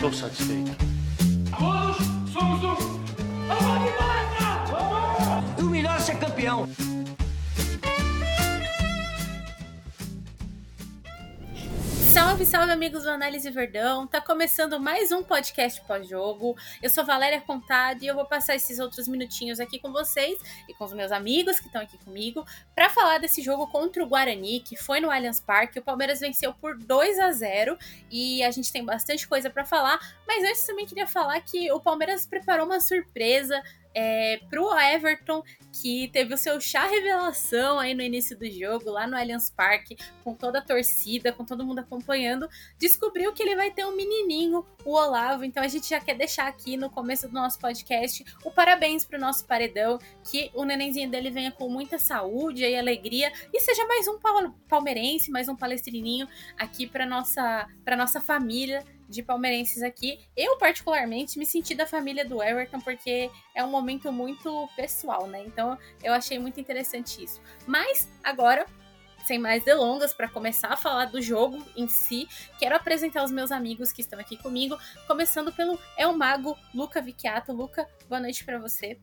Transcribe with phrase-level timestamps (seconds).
[0.00, 0.89] Estou satisfeito.
[12.30, 14.06] Salve, salve, amigos do Análise Verdão!
[14.06, 16.56] Tá começando mais um podcast pós-jogo.
[16.80, 20.38] Eu sou Valéria Contado e eu vou passar esses outros minutinhos aqui com vocês
[20.68, 24.06] e com os meus amigos que estão aqui comigo para falar desse jogo contra o
[24.06, 25.80] Guarani, que foi no Allianz Parque.
[25.80, 27.76] O Palmeiras venceu por 2 a 0
[28.08, 31.80] e a gente tem bastante coisa para falar, mas antes também queria falar que o
[31.80, 33.60] Palmeiras preparou uma surpresa
[33.94, 39.06] é, pro Everton, que teve o seu chá revelação aí no início do jogo, lá
[39.06, 43.70] no Allianz Parque, com toda a torcida, com todo mundo acompanhando, descobriu que ele vai
[43.70, 45.44] ter um menininho, o Olavo.
[45.44, 49.18] Então a gente já quer deixar aqui no começo do nosso podcast o parabéns pro
[49.18, 49.98] nosso paredão,
[50.30, 54.18] que o nenenzinho dele venha com muita saúde e alegria e seja mais um
[54.68, 60.20] palmeirense, mais um palestrininho aqui para nossa, pra nossa família de palmeirenses aqui.
[60.36, 65.44] Eu, particularmente, me senti da família do Everton, porque é um momento muito pessoal, né?
[65.44, 67.40] Então eu achei muito interessante isso.
[67.66, 68.64] Mas agora.
[69.26, 72.26] Sem mais delongas, para começar a falar do jogo em si,
[72.58, 77.52] quero apresentar os meus amigos que estão aqui comigo, começando pelo El Mago Luca Vicchiato.
[77.52, 78.98] Luca, boa noite para você.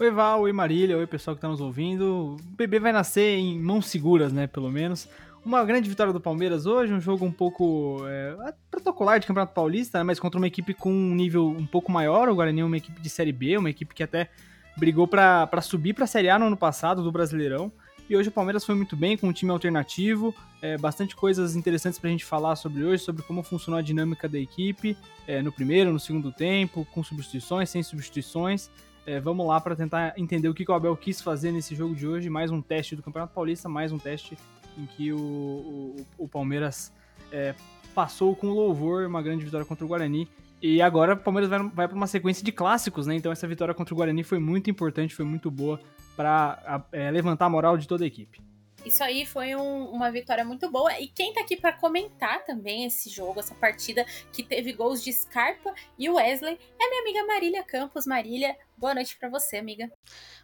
[0.00, 2.36] Oi Val, oi Marília, oi pessoal que está nos ouvindo.
[2.36, 5.08] O bebê vai nascer em mãos seguras, né, pelo menos.
[5.44, 9.98] Uma grande vitória do Palmeiras hoje, um jogo um pouco é, protocolar de Campeonato Paulista,
[9.98, 12.28] né, mas contra uma equipe com um nível um pouco maior.
[12.28, 14.28] O Guarani é uma equipe de Série B, uma equipe que até
[14.76, 17.72] brigou para subir para a Série A no ano passado do Brasileirão.
[18.08, 21.98] E hoje o Palmeiras foi muito bem, com um time alternativo, é, bastante coisas interessantes
[21.98, 25.52] para a gente falar sobre hoje, sobre como funcionou a dinâmica da equipe é, no
[25.52, 28.70] primeiro, no segundo tempo, com substituições, sem substituições.
[29.04, 31.94] É, vamos lá para tentar entender o que, que o Abel quis fazer nesse jogo
[31.94, 32.30] de hoje.
[32.30, 34.36] Mais um teste do Campeonato Paulista, mais um teste
[34.78, 36.92] em que o, o, o Palmeiras
[37.32, 37.54] é,
[37.94, 40.28] passou com louvor uma grande vitória contra o Guarani.
[40.62, 43.14] E agora o Palmeiras vai, vai para uma sequência de clássicos, né?
[43.14, 45.80] Então essa vitória contra o Guarani foi muito importante, foi muito boa
[46.16, 48.40] para é, levantar a moral de toda a equipe.
[48.84, 50.98] Isso aí foi um, uma vitória muito boa.
[50.98, 55.12] E quem tá aqui para comentar também esse jogo, essa partida que teve gols de
[55.12, 58.06] Scarpa e Wesley, é minha amiga Marília Campos.
[58.06, 59.90] Marília, boa noite para você, amiga.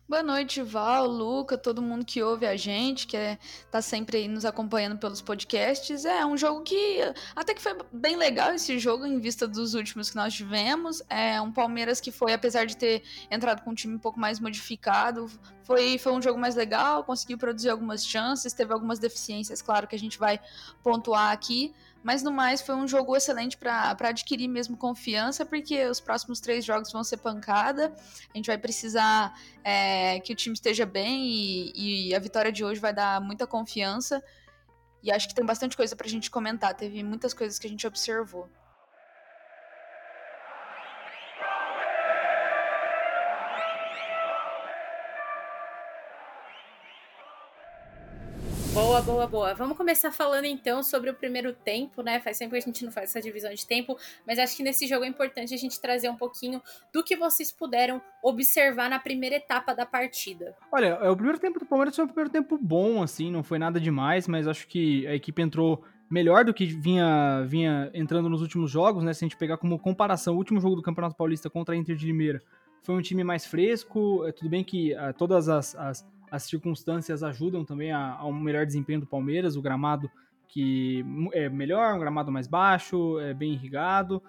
[0.08, 3.38] Boa noite, Val, Luca, todo mundo que ouve a gente, que é,
[3.70, 6.04] tá sempre aí nos acompanhando pelos podcasts.
[6.04, 6.98] É um jogo que
[7.34, 11.02] até que foi bem legal esse jogo em vista dos últimos que nós tivemos.
[11.08, 14.40] É um Palmeiras que foi, apesar de ter entrado com um time um pouco mais
[14.40, 15.30] modificado,
[15.62, 19.96] foi, foi um jogo mais legal, conseguiu produzir algumas chances, teve algumas deficiências, claro, que
[19.96, 20.38] a gente vai
[20.82, 21.72] pontuar aqui.
[22.04, 26.62] Mas no mais, foi um jogo excelente para adquirir mesmo confiança, porque os próximos três
[26.62, 27.90] jogos vão ser pancada.
[28.32, 29.32] A gente vai precisar
[29.64, 33.46] é, que o time esteja bem e, e a vitória de hoje vai dar muita
[33.46, 34.22] confiança.
[35.02, 36.74] E acho que tem bastante coisa para a gente comentar.
[36.74, 38.50] Teve muitas coisas que a gente observou.
[48.74, 49.54] Boa, boa, boa.
[49.54, 52.18] Vamos começar falando então sobre o primeiro tempo, né?
[52.18, 53.96] Faz tempo que a gente não faz essa divisão de tempo,
[54.26, 56.60] mas acho que nesse jogo é importante a gente trazer um pouquinho
[56.92, 60.56] do que vocês puderam observar na primeira etapa da partida.
[60.72, 63.60] Olha, é, o primeiro tempo do Palmeiras foi um primeiro tempo bom, assim, não foi
[63.60, 68.42] nada demais, mas acho que a equipe entrou melhor do que vinha, vinha entrando nos
[68.42, 69.12] últimos jogos, né?
[69.12, 71.94] Se a gente pegar como comparação o último jogo do Campeonato Paulista contra a Inter
[71.94, 72.42] de Limeira,
[72.82, 74.26] foi um time mais fresco.
[74.26, 78.32] É tudo bem que é, todas as, as as circunstâncias ajudam também a, a, um
[78.32, 80.10] melhor desempenho do Palmeiras, o gramado
[80.48, 84.20] que é melhor, um gramado mais baixo, é bem irrigado.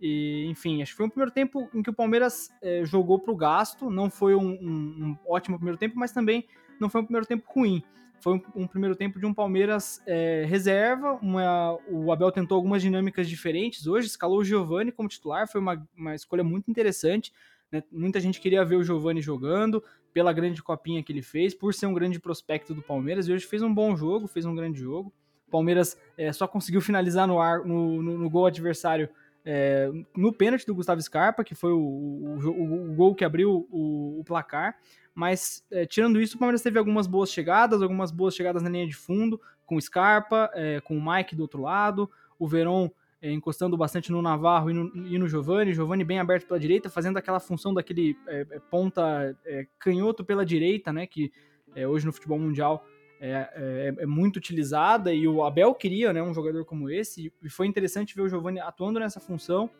[0.00, 3.32] E, enfim, acho que foi um primeiro tempo em que o Palmeiras é, jogou para
[3.32, 3.88] o gasto.
[3.88, 6.46] Não foi um, um, um, ótimo primeiro tempo, mas também
[6.78, 7.82] não foi um primeiro tempo ruim.
[8.20, 11.14] Foi um, um primeiro tempo de um Palmeiras é, reserva.
[11.22, 13.86] Uma, o Abel tentou algumas dinâmicas diferentes.
[13.86, 17.32] Hoje escalou o Giovani como titular, foi uma, uma escolha muito interessante.
[17.72, 17.82] Né?
[17.90, 19.82] Muita gente queria ver o Giovani jogando
[20.14, 23.44] pela grande copinha que ele fez, por ser um grande prospecto do Palmeiras, e hoje
[23.44, 25.12] fez um bom jogo, fez um grande jogo.
[25.48, 29.08] O Palmeiras é, só conseguiu finalizar no, ar, no, no, no gol adversário
[29.44, 33.66] é, no pênalti do Gustavo Scarpa, que foi o, o, o, o gol que abriu
[33.70, 34.78] o, placar.
[35.14, 38.86] Mas, é, tirando isso, o Palmeiras teve algumas boas chegadas, algumas boas chegadas na linha
[38.86, 42.88] de fundo, com o Scarpa, é, com o Mike do outro lado, o Verón
[43.24, 46.90] é, encostando bastante no Navarro e no, e no Giovani, Giovani bem aberto pela direita,
[46.90, 51.32] fazendo aquela função daquele é, é ponta é, canhoto pela direita, né, que
[51.74, 52.84] é, hoje no futebol mundial
[53.18, 58.14] é, muito utilizada, e o Abel queria né, um jogador como esse, e foi interessante
[58.14, 59.70] ver o Giovani atuando nessa função,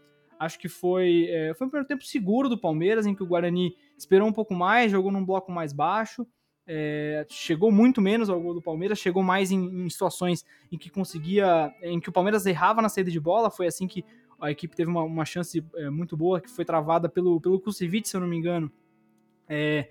[0.40, 4.26] acho que foi, foi um primeiro tempo seguro do Palmeiras, em que o Guarani esperou
[4.26, 6.26] um pouco mais, jogou num bloco mais baixo,
[6.66, 10.90] é, chegou muito menos ao gol do Palmeiras, chegou mais em, em, situações em que
[10.90, 14.04] conseguia, em que o Palmeiras errava na saída de bola, foi assim que
[14.40, 18.08] a equipe teve uma, uma chance é, muito boa que foi travada pelo, pelo Kusevich,
[18.08, 18.70] se eu não me engano.
[19.48, 19.88] É,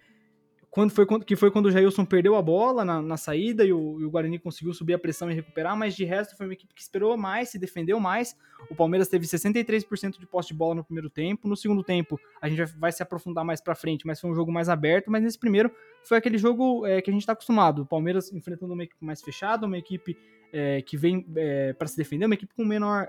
[0.74, 4.02] quando foi, que foi quando o Jailson perdeu a bola na, na saída e o,
[4.02, 6.74] e o, Guarani conseguiu subir a pressão e recuperar, mas de resto foi uma equipe
[6.74, 8.36] que esperou mais, se defendeu mais.
[8.72, 11.48] O Palmeiras teve 63% de posse de bola no primeiro tempo.
[11.48, 14.52] No segundo tempo, a gente vai se aprofundar mais para frente, mas foi um jogo
[14.52, 15.12] mais aberto.
[15.12, 15.72] Mas nesse primeiro,
[16.04, 17.84] foi aquele jogo é, que a gente está acostumado.
[17.84, 20.18] O Palmeiras enfrentando uma equipe mais fechada, uma equipe
[20.52, 23.08] é, que vem é, para se defender, uma equipe com menor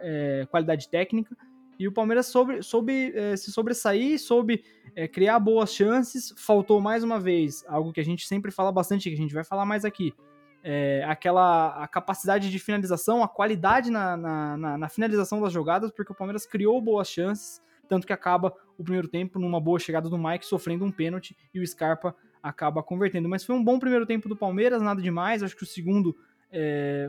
[0.50, 1.34] qualidade técnica
[1.79, 4.62] e o Palmeiras soube, soube é, se sobressair, soube
[4.94, 6.35] é, criar boas chances.
[6.37, 9.44] Faltou mais uma vez algo que a gente sempre fala bastante, que a gente vai
[9.44, 10.15] falar mais aqui.
[10.62, 15.91] É, aquela a capacidade de finalização, a qualidade na, na, na, na, finalização das jogadas,
[15.91, 20.09] porque o Palmeiras criou boas chances, tanto que acaba o primeiro tempo numa boa chegada
[20.09, 23.29] do Mike, sofrendo um pênalti e o Scarpa acaba convertendo.
[23.29, 25.43] Mas foi um bom primeiro tempo do Palmeiras, nada demais.
[25.43, 26.17] Acho que o segundo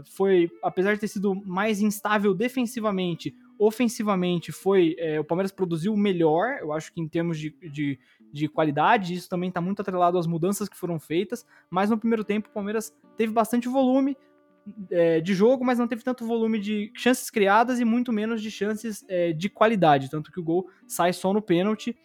[0.06, 4.96] foi, apesar de ter sido mais instável defensivamente, ofensivamente foi.
[4.98, 8.00] É, o Palmeiras produziu melhor, eu acho que em termos de, de,
[8.31, 11.46] de qualidade, isso também está muito atrelado às mudanças que foram feitas.
[11.69, 14.18] Mas no primeiro tempo o Palmeiras teve bastante volume
[14.92, 18.50] é, de jogo, mas não teve tanto volume de chances criadas e muito menos de
[18.50, 20.10] chances é, de qualidade.
[20.10, 21.96] Tanto que o gol sai só no pênalti.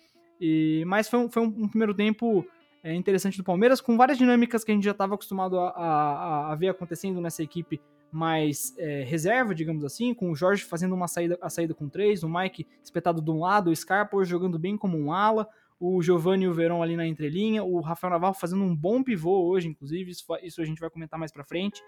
[0.40, 2.46] E, mas foi um, foi um, um primeiro tempo
[2.82, 6.52] é, interessante do Palmeiras, com várias dinâmicas que a gente já estava acostumado a, a,
[6.52, 7.80] a, ver acontecendo nessa equipe
[8.12, 12.22] mais é, reserva, digamos assim, com o Jorge fazendo uma saída, a saída com três,
[12.22, 15.48] o Mike espetado de um lado, o Scarpa jogando bem como um ala,
[15.78, 19.46] o Giovanni e o Verão ali na entrelinha, o Rafael Navarro fazendo um bom pivô
[19.46, 21.82] hoje, inclusive, isso, isso a gente vai comentar mais pra frente.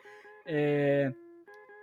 [0.47, 1.13] É,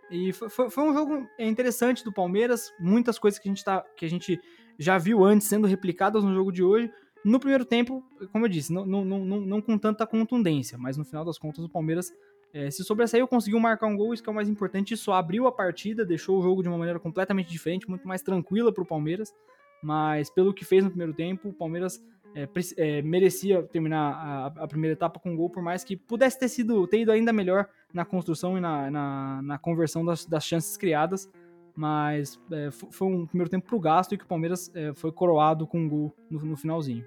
[0.10, 4.06] e foi, foi, um jogo interessante do Palmeiras, muitas coisas que a, gente tá, que
[4.06, 4.40] a gente
[4.78, 6.92] já viu antes sendo replicadas no jogo de hoje.
[7.24, 11.06] No primeiro tempo, como eu disse, não, não, não, não com tanta contundência, mas no
[11.06, 12.12] final das contas o Palmeiras
[12.54, 14.94] é, se sobressaiu, conseguiu marcar um gol, isso que é o mais importante.
[14.94, 18.74] Isso abriu a partida, deixou o jogo de uma maneira completamente diferente, muito mais tranquila
[18.74, 19.34] para o Palmeiras.
[19.82, 22.04] Mas pelo que fez no primeiro tempo, o Palmeiras
[22.36, 22.48] é,
[22.78, 26.50] é, merecia terminar a, a, primeira etapa com um gol, por mais que pudesse ter
[26.50, 30.76] sido ter ido ainda melhor na construção e na, na, na conversão das, das, chances
[30.76, 31.30] criadas.
[31.76, 35.12] Mas é, foi um primeiro tempo para o gasto e que o Palmeiras é, foi
[35.12, 37.06] coroado com um gol no, no finalzinho.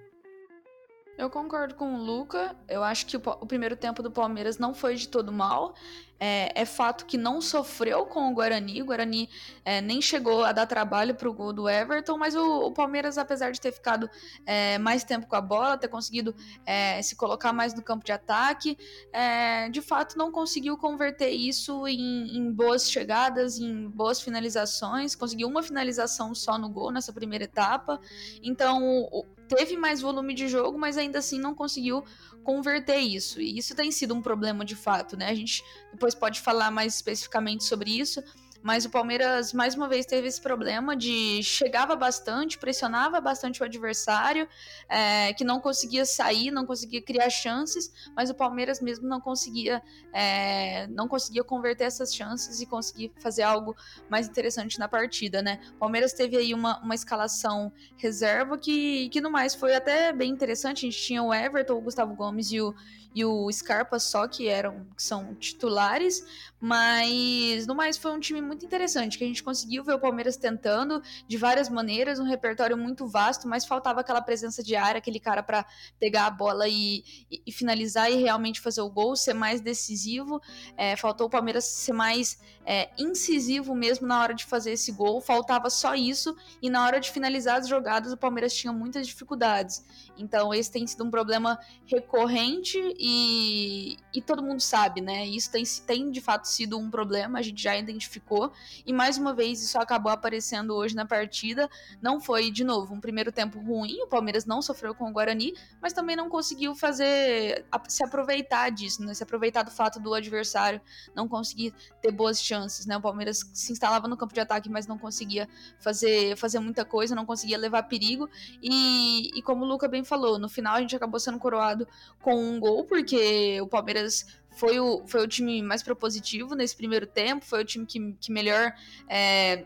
[1.17, 2.57] Eu concordo com o Luca.
[2.69, 5.75] Eu acho que o, o, primeiro tempo do Palmeiras não foi de todo mal.
[6.19, 8.81] É, é fato que não sofreu com o Guarani.
[8.81, 9.29] O Guarani
[9.65, 13.19] é, nem chegou a dar trabalho para o gol do Everton, mas o, o, Palmeiras,
[13.19, 14.09] apesar de ter ficado
[14.47, 18.13] é, mais tempo com a bola, ter conseguido é, se colocar mais no campo de
[18.13, 18.79] ataque,
[19.13, 25.17] é, de fato não conseguiu converter isso em, em boas chegadas, em boas finalizações.
[25.17, 28.01] Conseguiu uma finalização só no gol nessa primeira etapa.
[28.43, 32.05] Então, o, teve mais volume de jogo, mas ainda assim não conseguiu
[32.43, 33.41] converter isso.
[33.41, 35.29] E isso tem sido um problema de fato, né?
[35.29, 35.63] A gente
[35.93, 38.23] depois pode falar mais especificamente sobre isso,
[38.63, 43.65] mas o Palmeiras, mais uma vez, teve esse problema de chegava bastante, pressionava bastante o
[43.65, 44.49] adversário,
[44.89, 49.83] é, que não conseguia sair, não conseguia criar chances, mas o Palmeiras mesmo não conseguia,
[50.13, 53.75] é, não conseguia converter essas chances e conseguir fazer algo
[54.09, 55.61] mais interessante na partida, né?
[55.75, 60.31] O Palmeiras teve aí uma, uma escalação reserva que, que no mais foi até bem
[60.31, 60.87] interessante.
[60.87, 62.75] A gente tinha o Everton, o Gustavo Gomes e o,
[63.15, 66.25] e o Scarpa só que eram que são titulares,
[66.61, 70.37] mas no mais foi um time muito interessante que a gente conseguiu ver o Palmeiras
[70.37, 75.19] tentando de várias maneiras, um repertório muito vasto, mas faltava aquela presença de área, aquele
[75.19, 75.67] cara para
[75.99, 80.41] pegar a bola e, e, e, finalizar e realmente fazer o gol, ser mais decisivo.
[80.77, 85.21] É, faltou o Palmeiras ser mais é, incisivo mesmo na hora de fazer esse gol,
[85.21, 89.85] faltava só isso e na hora de finalizar as jogadas o Palmeiras tinha muitas dificuldades.
[90.17, 95.27] Então esse tem sido um problema recorrente e, e todo mundo sabe, né?
[95.27, 98.53] Isso tem, tem de fato sido um problema, a gente já identificou.
[98.87, 101.69] E mais uma vez isso acabou aparecendo hoje na partida.
[102.01, 105.53] Não foi, de novo, um primeiro tempo ruim, o Palmeiras não sofreu com o Guarani,
[105.81, 109.13] mas também não conseguiu fazer se aproveitar disso, né?
[109.15, 110.81] Se aproveitar do fato do adversário
[111.13, 112.97] não conseguir ter boas chances, né?
[112.97, 115.49] O Palmeiras se instalava no campo de ataque, mas não conseguia
[115.81, 118.31] fazer, fazer muita coisa, não conseguia levar perigo.
[118.63, 121.85] E, e como o Luca bem falou, no final a gente acabou sendo coroado
[122.21, 127.07] com um gol porque o Palmeiras foi o, foi o time mais propositivo nesse primeiro
[127.07, 128.71] tempo, foi o time que, que melhor.
[129.09, 129.65] É,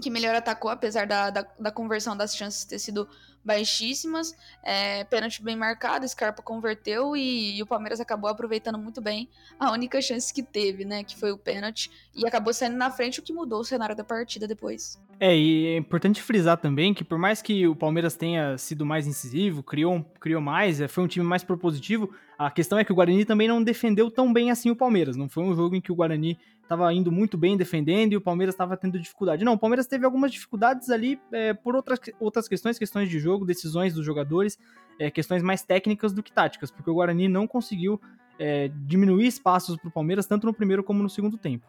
[0.00, 3.08] que melhor atacou, apesar da, da, da, conversão das chances ter sido
[3.44, 4.34] baixíssimas.
[4.62, 9.28] É, pênalti bem marcado, Scarpa converteu e, e, o Palmeiras acabou aproveitando muito bem
[9.58, 11.02] a única chance que teve, né?
[11.02, 11.90] Que foi o pênalti.
[12.14, 15.00] E acabou saindo na frente, o que mudou o cenário da partida depois.
[15.18, 19.06] É, e é importante frisar também que por mais que o Palmeiras tenha sido mais
[19.06, 22.94] incisivo, criou, criou mais, é, foi um time mais propositivo, a questão é que o
[22.94, 25.16] Guarani também não defendeu tão bem assim o Palmeiras.
[25.16, 26.38] Não foi um jogo em que o Guarani
[26.70, 29.44] estava indo muito bem defendendo e o Palmeiras estava tendo dificuldade.
[29.44, 33.44] Não, o Palmeiras teve algumas dificuldades ali é, por outras, outras questões, questões de jogo,
[33.44, 34.56] decisões dos jogadores,
[34.96, 38.00] é, questões mais técnicas do que táticas, porque o Guarani não conseguiu
[38.38, 41.66] é, diminuir espaços para o Palmeiras, tanto no primeiro como no segundo tempo.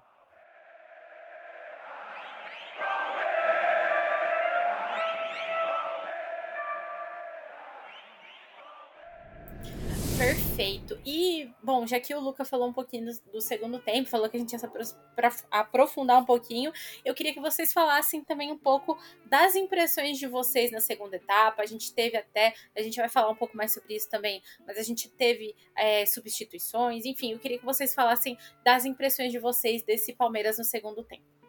[10.21, 10.99] Perfeito.
[11.03, 14.37] E, bom, já que o Luca falou um pouquinho do, do segundo tempo, falou que
[14.37, 14.67] a gente ia se
[15.49, 16.71] aprofundar um pouquinho,
[17.03, 21.63] eu queria que vocês falassem também um pouco das impressões de vocês na segunda etapa.
[21.63, 24.77] A gente teve até, a gente vai falar um pouco mais sobre isso também, mas
[24.77, 29.81] a gente teve é, substituições, enfim, eu queria que vocês falassem das impressões de vocês
[29.81, 31.40] desse Palmeiras no segundo tempo.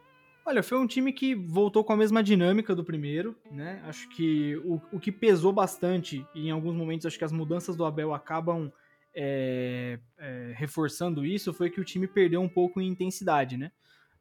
[0.45, 3.81] Olha, foi um time que voltou com a mesma dinâmica do primeiro, né?
[3.85, 7.77] Acho que o, o que pesou bastante, e em alguns momentos acho que as mudanças
[7.77, 8.73] do Abel acabam
[9.15, 13.71] é, é, reforçando isso, foi que o time perdeu um pouco em intensidade, né?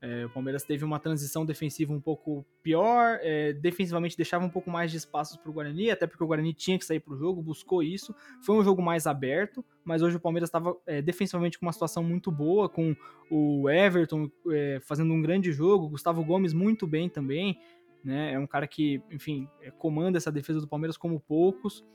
[0.01, 4.67] É, o Palmeiras teve uma transição defensiva um pouco pior, é, defensivamente deixava um pouco
[4.71, 7.17] mais de espaços para o Guarani, até porque o Guarani tinha que sair para o
[7.17, 8.15] jogo, buscou isso.
[8.41, 12.03] Foi um jogo mais aberto, mas hoje o Palmeiras estava é, defensivamente com uma situação
[12.03, 12.95] muito boa, com
[13.29, 17.59] o Everton é, fazendo um grande jogo, Gustavo Gomes muito bem também.
[18.03, 18.33] Né?
[18.33, 21.85] É um cara que, enfim, é, comanda essa defesa do Palmeiras como poucos.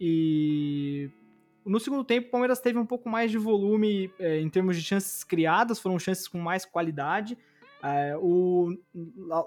[0.00, 1.10] E
[1.64, 4.82] no segundo tempo, o Palmeiras teve um pouco mais de volume é, em termos de
[4.84, 7.36] chances criadas, foram chances com mais qualidade.
[7.88, 8.76] É, o,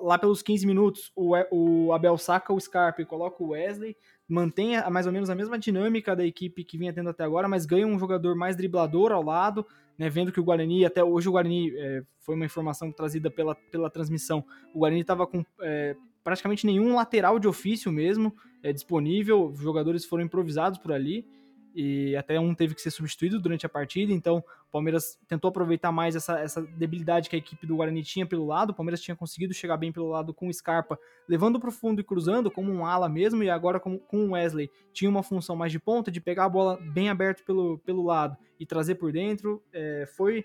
[0.02, 4.82] lá pelos 15 minutos, o, o Abel saca o Scarpa e coloca o Wesley, mantém
[4.90, 7.86] mais ou menos a mesma dinâmica da equipe que vinha tendo até agora, mas ganha
[7.86, 9.66] um jogador mais driblador ao lado,
[9.98, 13.56] né, vendo que o Guarani, até hoje o Guarani, é, foi uma informação trazida pela,
[13.56, 19.48] pela transmissão, o Guarani estava com é, praticamente nenhum lateral de ofício mesmo é, disponível,
[19.48, 21.26] os jogadores foram improvisados por ali,
[21.82, 25.94] e até um teve que ser substituído durante a partida, então o Palmeiras tentou aproveitar
[25.94, 29.16] mais essa, essa debilidade que a equipe do Guarani tinha pelo lado, o Palmeiras tinha
[29.16, 32.70] conseguido chegar bem pelo lado com o Scarpa, levando para o fundo e cruzando, como
[32.70, 36.12] um ala mesmo, e agora com, com o Wesley tinha uma função mais de ponta,
[36.12, 40.44] de pegar a bola bem aberta pelo, pelo lado e trazer por dentro, é, foi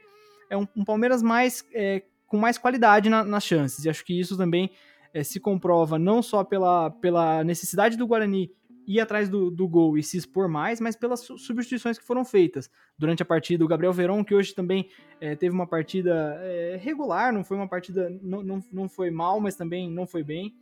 [0.49, 4.19] é um, um Palmeiras mais é, com mais qualidade na, nas chances, e acho que
[4.19, 4.71] isso também
[5.13, 8.53] é, se comprova não só pela, pela necessidade do Guarani
[8.87, 12.71] ir atrás do, do gol e se expor mais, mas pelas substituições que foram feitas
[12.99, 13.65] durante a partida.
[13.65, 14.89] O Gabriel Veron, que hoje também
[15.21, 19.41] é, teve uma partida é, regular, não foi uma partida, não, não, não foi mal,
[19.41, 20.55] mas também não foi bem.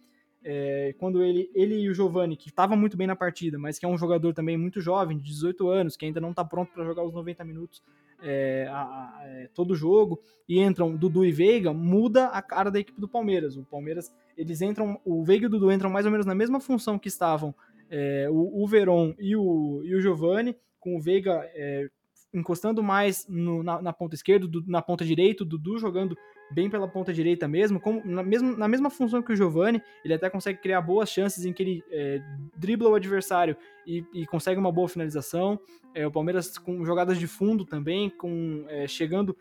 [0.45, 3.87] É, quando ele, ele e o Giovani, que estava muito bem na partida, mas que
[3.87, 6.85] é um jogador também muito jovem, de 18 anos, que ainda não está pronto para
[6.85, 7.83] jogar os 90 minutos
[8.23, 12.81] é, a, a, é, todo jogo, e entram Dudu e Veiga, muda a cara da
[12.81, 13.57] equipe do Palmeiras.
[13.57, 16.59] O Palmeiras, eles entram, o Veiga e o Dudu entram mais ou menos na mesma
[16.61, 17.55] função que estavam
[17.92, 21.88] é, o, o Veron e o, e o Giovani, com o Veiga é,
[22.32, 26.16] encostando mais no, na, na, ponta esquerda, do, na ponta direita, o Dudu jogando
[26.50, 30.14] bem pela ponta direita mesmo, como, na, mesmo, na mesma função que o Giovani, ele
[30.14, 32.22] até consegue criar boas chances em que ele é,
[32.56, 33.56] dribla o adversário
[33.87, 35.61] e, e, consegue uma boa finalização.
[35.94, 39.37] É, o Palmeiras com jogadas de fundo também, com é, chegando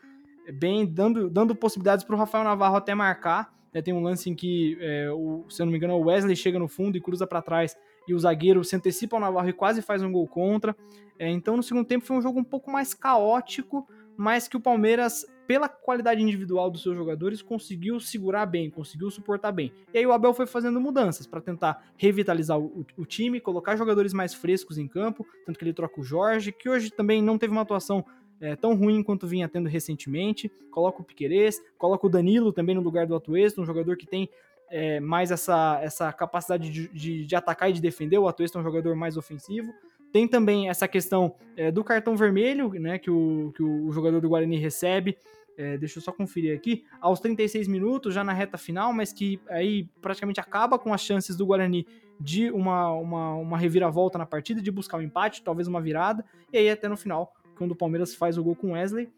[0.53, 3.53] bem, dando, dando possibilidades para o Rafael Navarro até marcar.
[3.73, 6.35] Né, tem um lance em que, é, o, se eu não me engano, o Wesley
[6.35, 7.77] chega no fundo e cruza para trás
[8.07, 10.75] e o zagueiro se antecipa ao Navarro e quase faz um gol contra.
[11.17, 14.59] É, então, no segundo tempo, foi um jogo um pouco mais caótico, mas que o
[14.59, 19.71] Palmeiras, pela qualidade individual dos seus jogadores, conseguiu segurar bem, conseguiu suportar bem.
[19.93, 24.13] E aí o Abel foi fazendo mudanças para tentar revitalizar o, o, time, colocar jogadores
[24.13, 27.51] mais frescos em campo, tanto que ele troca o Jorge, que hoje também não teve
[27.51, 28.05] uma atuação
[28.39, 30.51] é, tão ruim quanto vinha tendo recentemente.
[30.71, 34.27] Coloca o Piquerez, coloca o Danilo também no lugar do Atuesta, um jogador que tem
[34.71, 38.17] é, mais essa, essa capacidade de, de, de, atacar e de defender.
[38.17, 39.71] O Atuesta é um jogador mais ofensivo.
[40.11, 44.29] Tem também essa questão é, do cartão vermelho, né, que o, que o jogador do
[44.29, 45.17] Guarani recebe.
[45.57, 49.39] É, deixa eu só conferir aqui, aos 36 minutos, já na reta final, mas que
[49.49, 51.85] aí praticamente acaba com as chances do Guarani
[52.19, 56.23] de uma, uma, uma reviravolta na partida, de buscar um empate, talvez uma virada,
[56.53, 59.09] e aí até no final, quando o Palmeiras faz o gol com Wesley,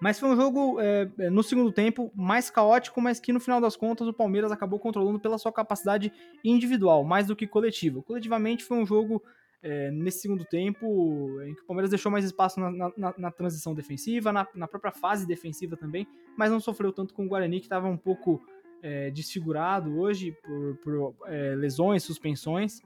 [0.00, 3.76] mas foi um jogo, é, no segundo tempo, mais caótico, mas que no final das
[3.76, 6.10] contas o Palmeiras acabou controlando pela sua capacidade
[6.42, 8.02] individual, mais do que coletiva.
[8.02, 9.22] Coletivamente foi um jogo,
[9.62, 13.74] é, nesse segundo tempo, em que o Palmeiras deixou mais espaço na, na, na transição
[13.74, 17.66] defensiva, na, na, própria fase defensiva também, mas não sofreu tanto com o Guarani, que
[17.66, 18.42] estava um pouco
[18.82, 21.14] é, desfigurado hoje por, por
[21.58, 22.80] lesões, suspensões.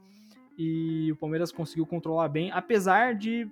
[0.58, 3.48] e o Palmeiras conseguiu controlar bem, apesar de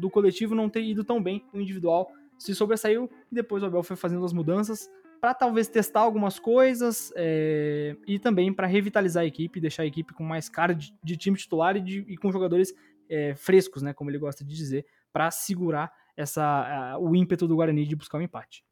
[0.00, 3.82] do coletivo não ter ido tão bem, o individual se sobressaiu e depois o Abel
[3.82, 4.88] foi fazendo as mudanças
[5.20, 10.12] para talvez testar algumas coisas é, e também para revitalizar a equipe, deixar a equipe
[10.12, 12.74] com mais cara de, de time titular e, de, e, com jogadores
[13.08, 17.86] é, frescos, né, como ele gosta de dizer, para segurar essa, o ímpeto do Guarani
[17.86, 18.62] de buscar o um empate.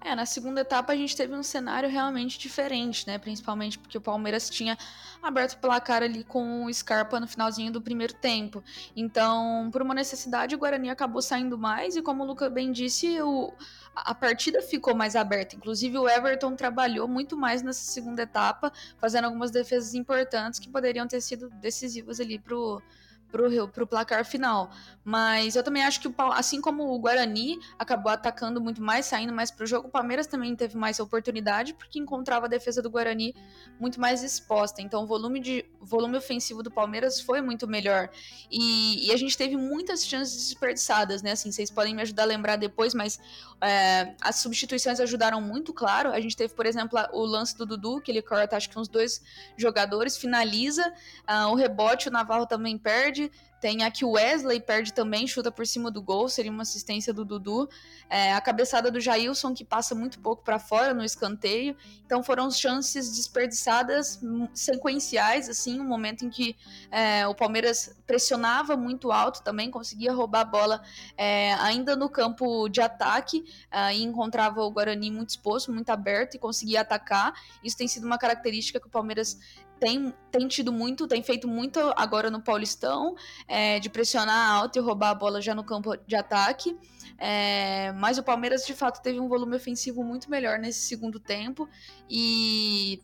[0.00, 3.18] É, na segunda etapa a gente teve um cenário realmente diferente, né?
[3.18, 4.78] Principalmente porque o Palmeiras tinha
[5.20, 8.62] aberto o placar ali com o Scarpa no finalzinho do primeiro tempo.
[8.94, 13.20] Então, por uma necessidade, o Guarani acabou saindo mais e, como o Luca bem disse,
[13.20, 13.52] o,
[13.94, 15.56] a partida ficou mais aberta.
[15.56, 21.08] Inclusive, o Everton trabalhou muito mais nessa segunda etapa, fazendo algumas defesas importantes que poderiam
[21.08, 22.80] ter sido decisivas ali pro
[23.30, 24.70] pro, pro placar final.
[25.04, 29.50] Mas eu também acho que, assim como o Guarani acabou atacando muito mais, saindo mais
[29.50, 33.34] pro jogo, o Palmeiras também teve mais oportunidade, porque encontrava a defesa do Guarani
[33.80, 34.82] muito mais exposta.
[34.82, 38.10] Então o volume, de, volume ofensivo do Palmeiras foi muito melhor.
[38.50, 41.32] E, e a gente teve muitas chances desperdiçadas, né?
[41.32, 43.18] Assim, vocês podem me ajudar a lembrar depois, mas
[43.60, 46.10] é, as substituições ajudaram muito, claro.
[46.10, 48.88] A gente teve, por exemplo, o lance do Dudu, que ele corta acho que uns
[48.88, 49.22] dois
[49.56, 50.92] jogadores, finaliza,
[51.28, 53.30] uh, o rebote, o Navarro também perde perde.
[53.60, 57.24] Tem aqui o Wesley, perde também, chuta por cima do gol, seria uma assistência do
[57.24, 57.68] Dudu.
[58.08, 61.76] É, a cabeçada do Jailson, que passa muito pouco para fora no escanteio.
[62.06, 66.54] Então foram chances desperdiçadas hum, sequenciais, assim, um momento em que
[66.88, 70.82] é, o Palmeiras pressionava muito alto também, conseguia roubar a bola
[71.16, 73.44] é, ainda no campo de ataque
[73.92, 77.34] e encontrava o Guarani muito exposto, muito aberto e conseguia atacar.
[77.62, 79.36] Isso tem sido uma característica que o Palmeiras
[79.78, 83.14] tem, tem tido muito, tem feito muito agora no Paulistão,
[83.46, 86.76] é, de pressionar alto e roubar a bola já no campo de ataque.
[87.18, 91.68] É, mas o Palmeiras de fato teve um volume ofensivo muito melhor nesse segundo tempo
[92.08, 93.02] e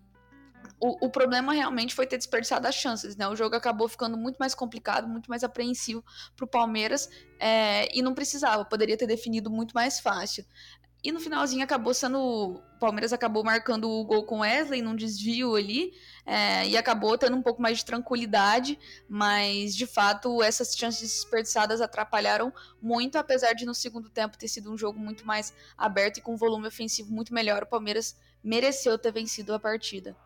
[0.80, 3.26] o, o, problema realmente foi ter desperdiçado as chances, né?
[3.26, 6.04] O jogo acabou ficando muito mais complicado, muito mais apreensivo
[6.36, 10.44] para o Palmeiras é, e não precisava, poderia ter definido muito mais fácil.
[11.04, 12.18] E no finalzinho acabou sendo.
[12.18, 15.92] O Palmeiras acabou marcando o gol com Wesley num desvio ali.
[16.24, 18.78] É, e acabou tendo um pouco mais de tranquilidade.
[19.06, 23.18] Mas, de fato, essas chances desperdiçadas atrapalharam muito.
[23.18, 26.38] Apesar de no segundo tempo ter sido um jogo muito mais aberto e com um
[26.38, 30.16] volume ofensivo muito melhor, o Palmeiras mereceu ter vencido a partida.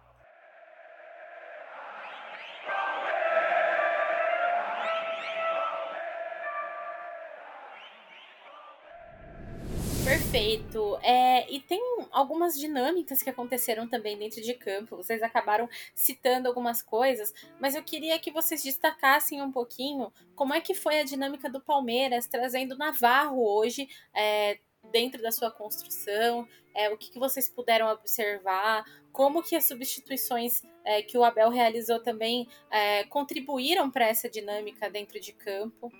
[10.30, 10.98] Perfeito.
[11.02, 14.94] É, e tem algumas dinâmicas que aconteceram também dentro de campo.
[14.94, 20.60] Vocês acabaram citando algumas coisas, mas eu queria que vocês destacassem um pouquinho como é
[20.60, 24.58] que foi a dinâmica do Palmeiras, trazendo Navarro hoje é,
[24.92, 30.62] dentro da sua construção, é, o que, que, vocês puderam observar, como que as substituições
[30.84, 35.90] é, que o Abel realizou também é, contribuíram para essa dinâmica dentro de campo.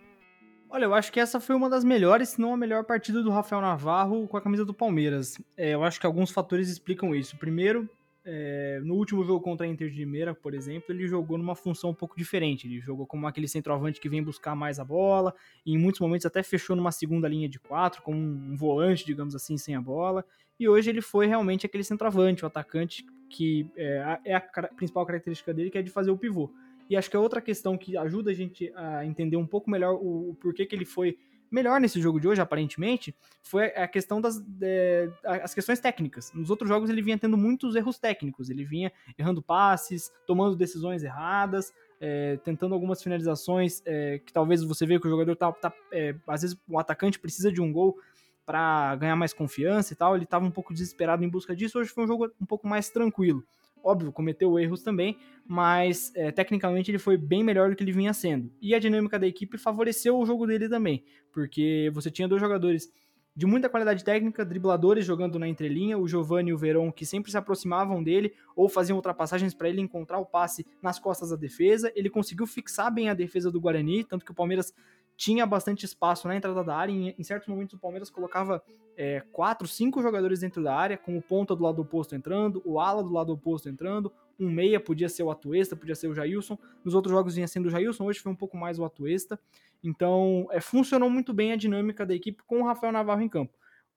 [0.71, 3.31] Olha, eu acho que essa foi uma das melhores, se não a melhor partida do
[3.31, 5.41] Rafael Navarro com a camisa do Palmeiras.
[5.57, 7.39] É, eu acho que alguns fatores explicam isso.
[7.39, 7.89] Primeiro,
[8.23, 11.91] é, no último jogo contra a Inter de Limeira, por exemplo, ele jogou numa função
[11.91, 12.67] um pouco diferente.
[12.67, 16.27] Ele jogou como aquele centroavante que vem buscar mais a bola, e em muitos momentos
[16.27, 20.23] até fechou numa segunda linha de quatro, como um volante, digamos assim, sem a bola.
[20.61, 24.41] E hoje ele foi realmente aquele centroavante, o atacante que é, é a
[24.77, 26.51] principal característica dele, que é de fazer o pivô.
[26.89, 29.95] E acho que a outra questão que ajuda a gente a entender um pouco melhor
[29.95, 31.19] o, o porquê que ele foi
[31.51, 36.33] melhor nesse jogo de hoje, aparentemente, foi a questão das é, as questões técnicas.
[36.35, 41.03] Nos outros jogos ele vinha tendo muitos erros técnicos, ele vinha errando passes, tomando decisões
[41.03, 45.73] erradas, é, tentando algumas finalizações é, que talvez você veja que o jogador tá, tá
[45.93, 47.99] é, às vezes o atacante precisa de um gol
[48.45, 51.79] para ganhar mais confiança e tal, ele estava um pouco desesperado em busca disso.
[51.79, 53.45] Hoje foi um jogo um pouco mais tranquilo.
[53.83, 58.13] Óbvio, cometeu erros também, mas é, tecnicamente ele foi bem melhor do que ele vinha
[58.13, 58.51] sendo.
[58.61, 62.93] E a dinâmica da equipe favoreceu o jogo dele também, porque você tinha dois jogadores
[63.39, 67.31] de muita qualidade técnica, dribladores jogando na entrelinha, o Giovanni e o Verón que sempre
[67.31, 71.93] se aproximavam dele ou faziam ultrapassagens para ele encontrar o passe nas costas da defesa.
[71.95, 74.75] Ele conseguiu fixar bem a defesa do Guarani, tanto que o Palmeiras
[75.19, 76.93] tinha bastante espaço na entrada da área.
[76.93, 78.63] Em, em certos momentos, o Palmeiras colocava
[78.97, 82.79] é, quatro, cinco jogadores dentro da área, com o ponta do lado oposto entrando, o
[82.79, 86.57] ala do lado oposto entrando, um meia podia ser o Atuesta, podia ser o Jailson.
[86.85, 89.39] Nos outros jogos vinha sendo o Jailson, hoje foi um pouco mais o Atuesta.
[89.83, 93.53] Então, é, funcionou muito bem a dinâmica da equipe com o Rafael Navarro em campo.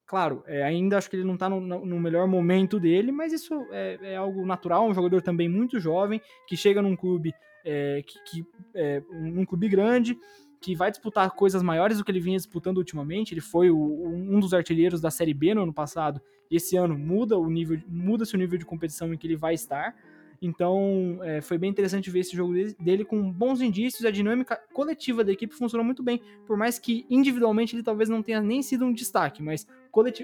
[0.07, 3.53] Claro, é, ainda acho que ele não está no, no, melhor momento dele, mas isso
[3.71, 4.87] é, é, algo natural.
[4.87, 7.31] Um jogador também muito jovem, que chega num clube,
[7.63, 10.17] é, que, que é, num clube grande,
[10.61, 13.33] que vai disputar coisas maiores do que ele vinha disputando ultimamente.
[13.33, 16.21] Ele foi o, um dos artilheiros da Série B no ano passado.
[16.51, 19.95] Esse ano muda o nível, muda-se o nível de competição em que ele vai estar.
[20.39, 24.05] Então, é, foi bem interessante ver esse jogo dele, com bons indícios.
[24.05, 28.21] A dinâmica coletiva da equipe funcionou muito bem, por mais que individualmente ele talvez não
[28.21, 29.67] tenha nem sido um destaque, mas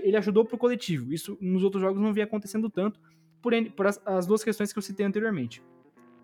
[0.04, 1.14] ele ajudou pro coletivo.
[1.14, 3.00] Isso nos outros jogos não via acontecendo tanto,
[3.42, 5.64] por, por as, as duas questões que eu citei anteriormente.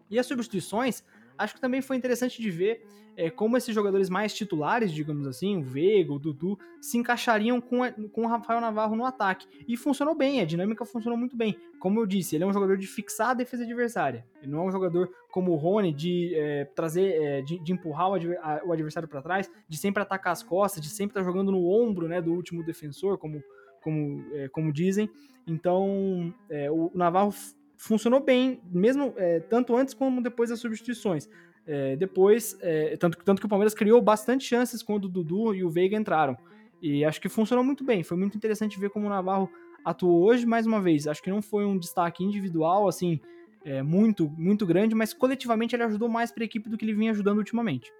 [0.10, 1.04] E as substituições,
[1.38, 5.58] acho que também foi interessante de ver é, como esses jogadores mais titulares, digamos assim,
[5.58, 9.48] o Veiga, o Dudu, se encaixariam com, a, com o Rafael Navarro no ataque.
[9.68, 11.56] E funcionou bem, a dinâmica funcionou muito bem.
[11.80, 14.26] Como eu disse, ele é um jogador de fixar a defesa adversária.
[14.42, 18.10] Ele não é um jogador como o Rony, de é, trazer, é, de, de, empurrar
[18.10, 21.22] o, adver, a, o adversário para trás, de sempre atacar as costas, de sempre estar
[21.22, 23.44] tá jogando no ombro né, do último defensor, como,
[23.82, 25.10] como, como dizem.
[25.46, 26.34] Então,
[26.72, 27.34] o Navarro
[27.84, 31.30] funcionou bem, mesmo é, tanto antes como depois das substituições.
[31.68, 35.66] É, depois, é, tanto, tanto que o Palmeiras criou bastante chances quando o Dudu e
[35.66, 36.38] o Veiga entraram.
[36.82, 38.02] E acho que funcionou muito bem.
[38.02, 39.50] Foi muito interessante ver como o Navarro
[39.84, 41.08] atuou hoje, mais uma vez.
[41.08, 43.20] Acho que não foi um destaque individual, assim,
[43.66, 46.94] é, muito, muito grande, mas coletivamente ele ajudou mais para a equipe do que ele
[46.94, 47.92] vinha ajudando ultimamente.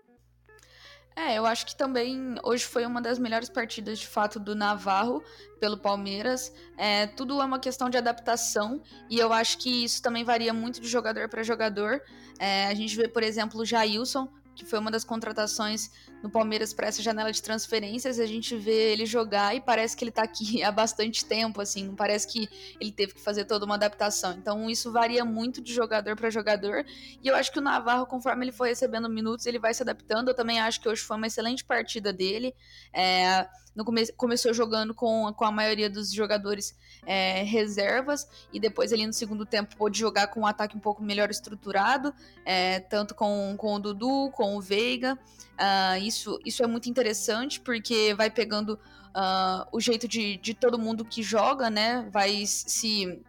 [1.16, 5.24] É, eu acho que também hoje foi uma das melhores partidas de fato do Navarro
[5.60, 6.52] pelo Palmeiras.
[6.78, 10.82] É, tudo é uma questão de adaptação e eu acho que isso também varia muito
[10.82, 12.02] de jogador para jogador.
[12.40, 16.74] É, a gente vê, por exemplo, o Jailson, que foi uma das contratações no Palmeiras
[16.74, 20.24] para essa janela de transferências, a gente vê ele jogar e parece que ele está
[20.24, 22.48] aqui há bastante tempo, assim, não parece que
[22.80, 24.34] ele teve que fazer toda uma adaptação.
[24.34, 26.86] Então isso varia muito de jogador para jogador,
[27.22, 30.30] e eu acho que o Navarro, conforme ele foi recebendo minutos, ele vai se adaptando.
[30.30, 32.56] Eu também acho que hoje foi uma excelente partida dele.
[32.94, 38.94] É, no come começou jogando com, com a maioria dos jogadores é, reservas e depois
[38.94, 42.14] ali no segundo tempo pôde jogar com um ataque um pouco melhor estruturado,
[42.46, 45.18] é, tanto com, com o Dudu, com o Veiga.
[45.54, 48.80] Uh, isso, isso é muito interessante porque vai pegando
[49.16, 52.08] uh, o jeito de, de todo mundo que joga, né?
[52.12, 53.22] Vai se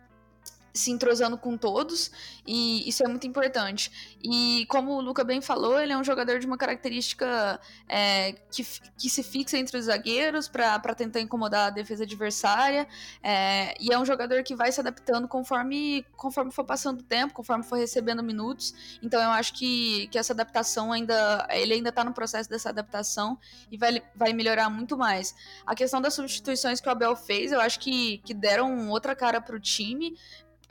[0.74, 2.10] se entrosando com todos,
[2.44, 4.16] e isso é muito importante.
[4.20, 8.66] E como o Luca bem falou, ele é um jogador de uma característica é, que,
[8.98, 12.88] que se fixa entre os zagueiros para tentar incomodar a defesa adversária,
[13.22, 17.32] é, e é um jogador que vai se adaptando conforme, conforme for passando o tempo,
[17.32, 18.98] conforme for recebendo minutos.
[19.00, 21.46] Então eu acho que, que essa adaptação ainda.
[21.50, 23.38] Ele ainda está no processo dessa adaptação
[23.70, 25.34] e vai, vai melhorar muito mais.
[25.64, 29.40] A questão das substituições que o Abel fez, eu acho que, que deram outra cara
[29.40, 30.16] para o time,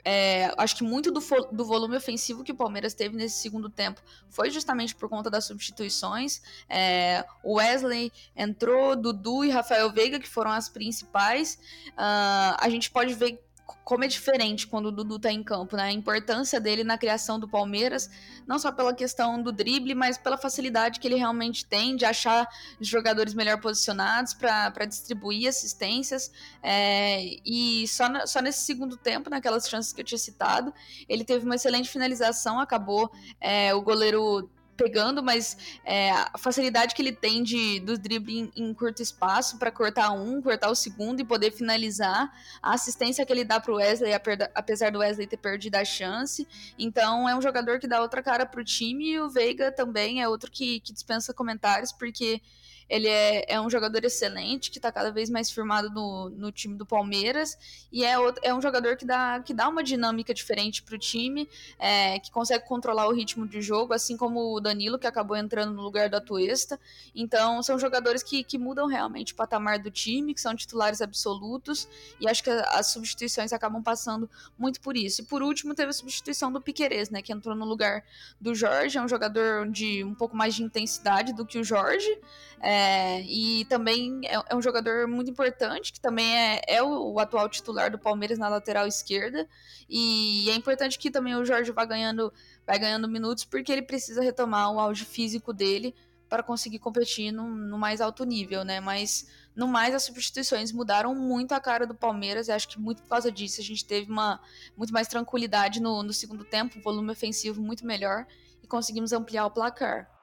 [0.04, 4.02] é, acho que muito do, do, volume ofensivo que o Palmeiras teve nesse segundo tempo
[4.28, 6.42] foi justamente por conta das substituições.
[6.68, 11.58] É, Wesley entrou, Dudu e Rafael Veiga, que foram as principais.
[11.92, 13.43] Uh, a gente pode ver
[13.84, 15.84] como é diferente quando o Dudu tá em campo, né?
[15.84, 18.10] A importância dele na criação do Palmeiras,
[18.46, 22.48] não só pela questão do drible, mas pela facilidade que ele realmente tem de achar
[22.80, 26.30] jogadores melhor posicionados para distribuir assistências.
[26.62, 30.72] É, e só, na, só nesse segundo tempo, naquelas chances que eu tinha citado,
[31.08, 37.02] ele teve uma excelente finalização, acabou é, o goleiro pegando, mas é, a facilidade que
[37.02, 41.20] ele tem de, do drible em, em curto espaço para cortar um, cortar o segundo
[41.20, 42.32] e poder finalizar.
[42.62, 44.12] A assistência que ele dá para o Wesley,
[44.54, 46.46] apesar do Wesley ter perdido a chance.
[46.78, 50.22] Então é um jogador que dá outra cara para o time e o Veiga também
[50.22, 52.40] é outro que, que dispensa comentários, porque
[52.88, 56.76] ele é, é um jogador excelente, que está cada vez mais firmado no, no time
[56.76, 57.56] do Palmeiras.
[57.90, 60.98] E é, outro, é um jogador que dá, que dá uma dinâmica diferente para o
[60.98, 65.36] time, é, que consegue controlar o ritmo de jogo, assim como o Danilo, que acabou
[65.36, 66.78] entrando no lugar do Atuesta.
[67.14, 71.88] Então, são jogadores que, que mudam realmente o patamar do time, que são titulares absolutos.
[72.20, 75.22] E acho que as substituições acabam passando muito por isso.
[75.22, 78.04] E por último, teve a substituição do Piquerez, né, que entrou no lugar
[78.40, 78.98] do Jorge.
[78.98, 82.18] É um jogador de um pouco mais de intensidade do que o Jorge.
[82.60, 87.12] É, é, e também é, é, um jogador muito importante, que também é, é o,
[87.12, 89.48] o, atual titular do Palmeiras na lateral esquerda.
[89.88, 92.32] E é importante que também o Jorge vá ganhando,
[92.66, 95.94] vai ganhando minutos, porque ele precisa retomar o auge físico dele
[96.28, 98.80] para conseguir competir no, no, mais alto nível, né?
[98.80, 102.48] Mas no mais as substituições mudaram muito a cara do Palmeiras.
[102.48, 104.40] E acho que muito por causa disso a gente teve uma
[104.76, 108.26] muito mais tranquilidade no, no segundo tempo, volume ofensivo muito melhor
[108.60, 110.13] e conseguimos ampliar o placar.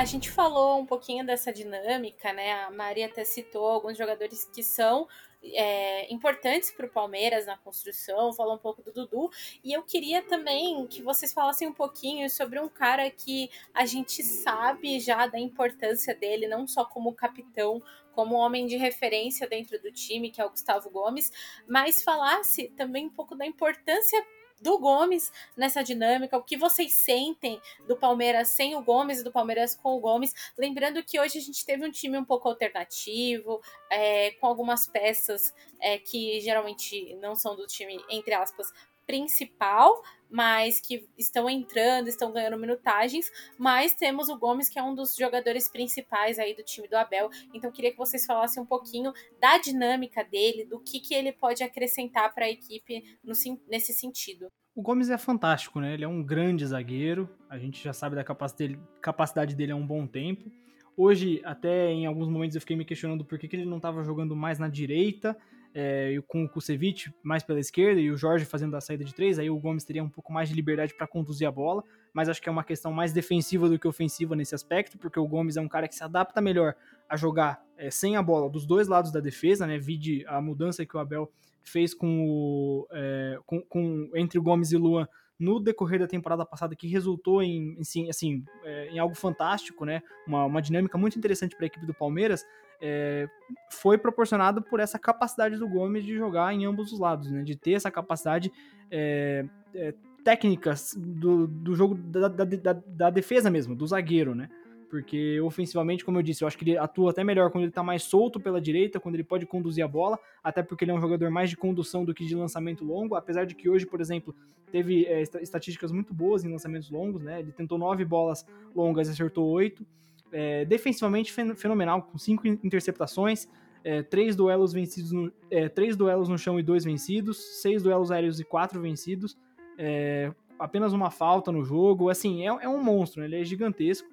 [0.00, 2.64] A gente falou um pouquinho dessa dinâmica, né?
[2.64, 5.06] A Maria até citou alguns jogadores que são
[5.42, 9.30] é, importantes para o Palmeiras na construção, falou um pouco do Dudu.
[9.62, 14.22] E eu queria também que vocês falassem um pouquinho sobre um cara que a gente
[14.22, 17.82] sabe já da importância dele, não só como capitão,
[18.12, 21.30] como homem de referência dentro do time, que é o Gustavo Gomes,
[21.68, 24.24] mas falasse também um pouco da importância
[24.60, 29.32] do Gomes nessa dinâmica, o que vocês sentem do Palmeiras sem o Gomes e do
[29.32, 30.34] Palmeiras com o Gomes.
[30.56, 35.54] Lembrando que hoje a gente teve um time um pouco alternativo, é, com algumas peças
[35.80, 38.72] é, que geralmente não são do time, entre aspas,
[39.06, 44.94] principal, mas que estão entrando, estão ganhando minutagens, mas temos o Gomes, que é um
[44.94, 47.30] dos jogadores principais aí do time do Abel.
[47.52, 51.62] Então queria que vocês falassem um pouquinho da dinâmica dele, do que, que ele pode
[51.62, 53.32] acrescentar para a equipe no,
[53.68, 54.48] nesse sentido.
[54.74, 55.94] O Gomes é fantástico, né?
[55.94, 60.06] Ele é um grande zagueiro, a gente já sabe da capacidade dele, há um bom
[60.06, 60.50] tempo.
[60.96, 64.02] Hoje, até em alguns momentos, eu fiquei me questionando por que, que ele não estava
[64.04, 65.36] jogando mais na direita,
[65.74, 69.38] é, com o Kusevich mais pela esquerda e o Jorge fazendo a saída de três,
[69.38, 72.42] aí o Gomes teria um pouco mais de liberdade para conduzir a bola, mas acho
[72.42, 75.60] que é uma questão mais defensiva do que ofensiva nesse aspecto, porque o Gomes é
[75.60, 76.74] um cara que se adapta melhor
[77.08, 79.78] a jogar é, sem a bola dos dois lados da defesa, né?
[79.78, 81.30] Vide a mudança que o Abel
[81.62, 86.06] fez com o, é, com, com, entre o Gomes e o Luan no decorrer da
[86.06, 90.02] temporada passada que resultou em, em assim, é, em algo fantástico, né?
[90.26, 92.44] Uma, uma dinâmica muito interessante para a equipe do Palmeiras,
[92.80, 93.28] é,
[93.70, 97.42] foi proporcionado por essa capacidade do Gomes de jogar em ambos os lados, né?
[97.42, 98.50] De ter essa capacidade
[98.90, 104.48] é, é, técnicas do, do jogo da, da, da, da, defesa mesmo, do zagueiro, né?
[104.88, 107.82] Porque ofensivamente, como eu disse, eu acho que ele atua até melhor quando ele tá
[107.82, 111.00] mais solto pela direita, quando ele pode conduzir a bola, até porque ele é um
[111.00, 114.34] jogador mais de condução do que de lançamento longo, apesar de que hoje, por exemplo,
[114.72, 117.38] teve é, estatísticas muito boas em lançamentos longos, né?
[117.38, 119.86] Ele tentou nove bolas longas e acertou oito
[120.32, 123.48] é, defensivamente fenomenal, com cinco interceptações,
[123.82, 128.10] é, três duelos vencidos, no, é, três duelos no chão e dois vencidos, seis duelos
[128.10, 129.38] aéreos e quatro vencidos,
[129.78, 133.26] é, apenas uma falta no jogo, assim, é, é um monstro, né?
[133.26, 134.08] ele é gigantesco,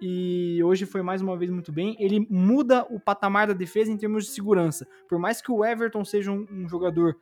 [0.00, 1.96] e hoje foi mais uma vez muito bem.
[1.98, 4.86] Ele muda o patamar da defesa em termos de segurança.
[5.08, 7.16] Por mais que o Everton seja um, um jogador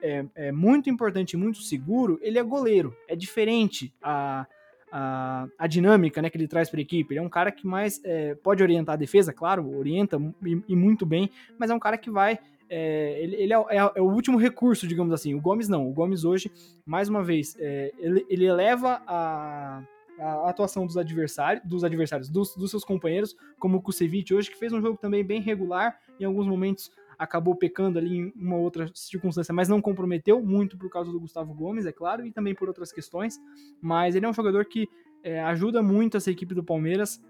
[0.00, 2.96] é, é, muito importante muito seguro, ele é goleiro.
[3.08, 4.46] É diferente a,
[4.90, 7.12] a, a dinâmica né, que ele traz para a equipe.
[7.12, 10.76] Ele é um cara que mais é, pode orientar a defesa, claro, orienta e, e,
[10.76, 12.38] muito bem, mas é um cara que vai.
[12.68, 15.34] É, ele, ele é, é, é, o último recurso, digamos assim.
[15.34, 15.88] O Gomes não.
[15.88, 16.50] O Gomes hoje,
[16.86, 19.82] mais uma vez, é, ele, ele eleva a,
[20.18, 24.56] a atuação dos adversários, dos adversários, dos, dos seus companheiros, como o Kusevich hoje, que
[24.58, 28.90] fez um jogo também bem regular, em alguns momentos acabou pecando ali em uma outra
[28.94, 32.66] circunstância, mas não comprometeu muito por causa do Gustavo Gomes, é claro, e também por
[32.66, 33.38] outras questões.
[33.78, 34.88] Mas ele é um jogador que
[35.22, 37.22] é, ajuda muito essa equipe do Palmeiras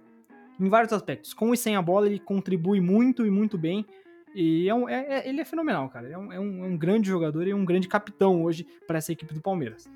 [0.60, 1.34] em vários aspectos.
[1.34, 3.84] Com e sem a bola, ele contribui muito e muito bem.
[4.32, 6.08] E é um, é, é, ele é fenomenal, cara.
[6.08, 9.10] É um, é um, é um grande jogador e um grande capitão hoje para essa
[9.10, 9.90] equipe do Palmeiras.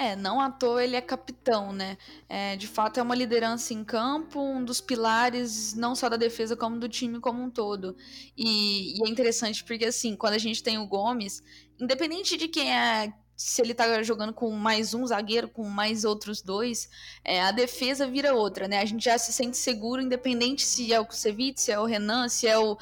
[0.00, 1.98] É, não à toa ele é capitão, né?
[2.28, 6.56] É, de fato é uma liderança em campo, um dos pilares não só da defesa
[6.56, 7.96] como do time como um todo.
[8.36, 11.42] E, e é interessante porque assim, quando a gente tem o Gomes,
[11.80, 16.42] independente de quem é se ele tá jogando com mais um zagueiro, com mais outros
[16.42, 16.90] dois,
[17.24, 18.80] é, a defesa vira outra, né?
[18.80, 22.28] A gente já se sente seguro, independente se é o Kusevich, se é o Renan,
[22.28, 22.78] se é o, uh,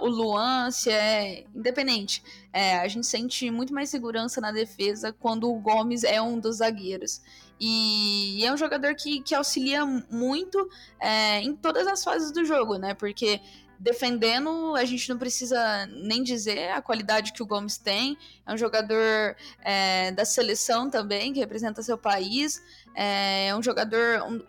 [0.00, 1.44] o Luan, se é.
[1.54, 2.22] Independente.
[2.50, 6.56] É, a gente sente muito mais segurança na defesa quando o Gomes é um dos
[6.56, 7.20] zagueiros.
[7.60, 10.66] E é um jogador que, que auxilia muito
[10.98, 12.94] é, em todas as fases do jogo, né?
[12.94, 13.38] Porque
[13.80, 18.16] defendendo, a gente não precisa nem dizer a qualidade que o Gomes tem.
[18.46, 22.62] É um jogador é, da seleção também, que representa seu país.
[22.94, 24.22] É, é um jogador.
[24.28, 24.42] Um,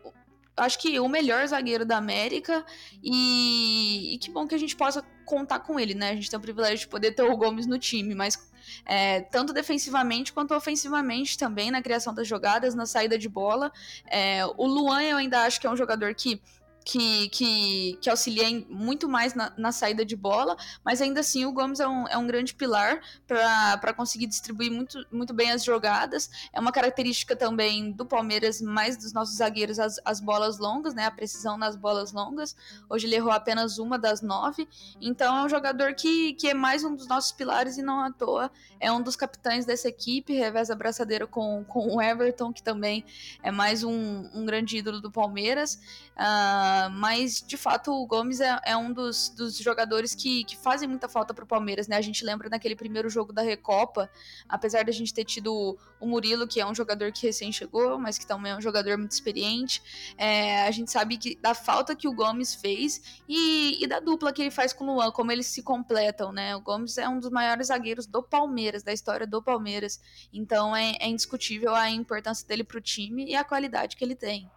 [0.58, 2.66] acho que o melhor zagueiro da América.
[3.02, 6.10] E, e, que bom que a gente possa contar com ele, né?
[6.10, 8.52] A gente tem o privilégio de poder ter o Gomes no time, mas
[8.86, 13.72] é, tanto defensivamente quanto ofensivamente também, na criação das jogadas, na saída de bola.
[14.06, 16.42] É, o Luan, eu ainda acho que é um jogador que
[16.84, 21.52] que, que, que auxilia muito mais na, na, saída de bola, mas ainda assim o
[21.52, 26.30] Gomes é um, é um grande pilar para conseguir distribuir muito, muito bem as jogadas.
[26.52, 31.06] É uma característica também do Palmeiras, mais dos nossos zagueiros, as, as bolas longas, né?
[31.06, 32.56] A precisão nas bolas longas.
[32.90, 34.68] Hoje ele errou apenas uma das nove.
[35.00, 38.12] Então é um jogador que, que é mais um dos nossos pilares e não à
[38.12, 42.64] toa é um dos capitães dessa equipe, reveza a braçadeira com, com o Everton, que
[42.64, 43.06] também
[43.44, 45.76] é mais um, um grande ídolo do Palmeiras.
[46.18, 50.88] Uh, mas, de fato, o Gomes é, é um dos, dos, jogadores que, que fazem
[50.88, 51.96] muita falta para o Palmeiras, né?
[51.96, 54.10] A gente lembra naquele primeiro jogo da Recopa,
[54.48, 58.18] apesar da gente ter tido o Murilo, que é um jogador que recém chegou, mas
[58.18, 59.82] que também é um jogador muito experiente,
[60.18, 64.32] é, a gente sabe que da falta que o Gomes fez e, e da dupla
[64.34, 66.56] que ele faz com o Luan, como eles se completam, né?
[66.56, 70.02] O Gomes é um dos maiores zagueiros do Palmeiras, da história do Palmeiras,
[70.34, 74.16] então é, é indiscutível a importância dele para o time e a qualidade que ele
[74.16, 74.50] tem.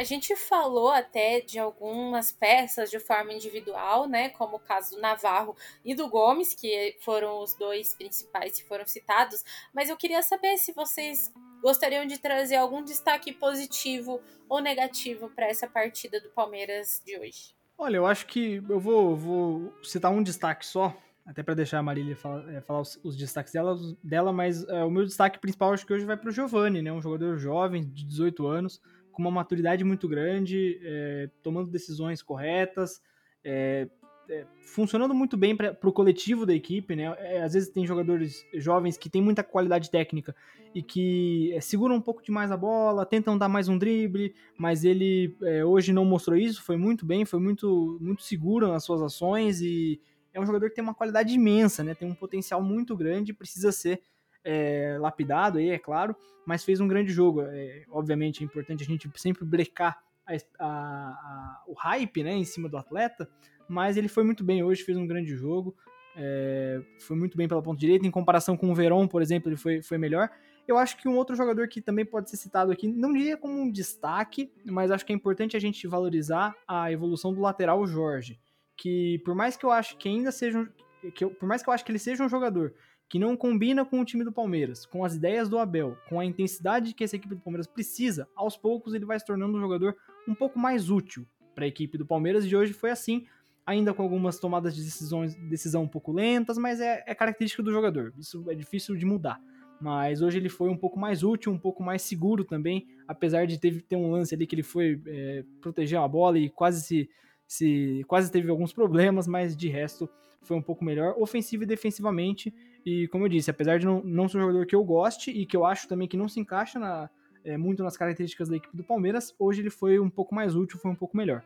[0.00, 4.30] A gente falou até de algumas peças de forma individual, né?
[4.30, 8.86] Como o caso do Navarro e do Gomes, que foram os dois principais que foram
[8.86, 9.44] citados.
[9.74, 15.48] Mas eu queria saber se vocês gostariam de trazer algum destaque positivo ou negativo para
[15.48, 17.54] essa partida do Palmeiras de hoje.
[17.76, 21.82] Olha, eu acho que eu vou, vou citar um destaque só, até para deixar a
[21.82, 25.74] Marília falar, é, falar os, os, destaques dela, dela mas é, o meu destaque principal
[25.74, 26.90] acho que hoje vai para o Giovani, né?
[26.90, 28.80] Um jogador jovem, de 18 anos,
[29.20, 33.02] com uma maturidade muito grande, é, tomando decisões corretas,
[33.44, 33.86] é,
[34.30, 37.14] é, funcionando muito bem para o coletivo da equipe, né?
[37.18, 40.34] É, às vezes tem jogadores jovens que têm muita qualidade técnica
[40.74, 44.84] e que é, seguram um pouco demais a bola, tentam dar mais um drible, mas
[44.84, 49.02] ele é, hoje não mostrou isso, foi muito bem, foi muito, muito seguro nas suas
[49.02, 50.00] ações e
[50.32, 51.94] é um jogador que tem uma qualidade imensa, né?
[51.94, 54.00] Tem um potencial muito grande, precisa ser
[54.44, 56.14] é, lapidado aí, é claro,
[56.46, 57.42] mas fez um grande jogo.
[57.42, 62.44] É, obviamente é importante a gente sempre brecar a, a, a, o hype né, em
[62.44, 63.28] cima do atleta,
[63.68, 65.74] mas ele foi muito bem hoje, fez um grande jogo.
[66.16, 69.56] É, foi muito bem pela ponta direita, em comparação com o Verón, por exemplo, ele
[69.56, 70.28] foi, foi melhor.
[70.66, 73.60] Eu acho que um outro jogador que também pode ser citado aqui, não diria como
[73.60, 78.38] um destaque, mas acho que é importante a gente valorizar a evolução do lateral Jorge,
[78.76, 81.68] que por mais que eu acho que ainda seja um, que eu, por mais que
[81.68, 82.74] eu acho que ele seja um jogador
[83.10, 86.24] que não combina com o time do Palmeiras, com as ideias do Abel, com a
[86.24, 89.96] intensidade que essa equipe do Palmeiras precisa, aos poucos ele vai se tornando um jogador
[90.28, 93.26] um pouco mais útil para a equipe do Palmeiras e hoje foi assim
[93.66, 97.70] ainda com algumas tomadas de decisões, decisão um pouco lentas, mas é, é característica do
[97.70, 98.12] jogador.
[98.18, 99.40] Isso é difícil de mudar.
[99.80, 103.58] Mas hoje ele foi um pouco mais útil, um pouco mais seguro também, apesar de
[103.58, 107.10] ter, ter um lance ali que ele foi é, proteger a bola e quase se,
[107.46, 110.08] se quase teve alguns problemas, mas de resto
[110.42, 112.52] foi um pouco melhor, ofensivo e defensivamente.
[112.84, 115.44] E como eu disse, apesar de não, não ser um jogador que eu goste e
[115.44, 117.10] que eu acho também que não se encaixa na,
[117.44, 120.78] é, muito nas características da equipe do Palmeiras, hoje ele foi um pouco mais útil,
[120.78, 121.44] foi um pouco melhor.